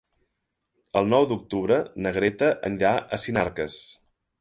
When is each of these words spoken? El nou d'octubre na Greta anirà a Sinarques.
El 1.01 1.11
nou 1.15 1.27
d'octubre 1.33 1.79
na 2.07 2.17
Greta 2.19 2.51
anirà 2.73 2.97
a 3.19 3.25
Sinarques. 3.27 3.81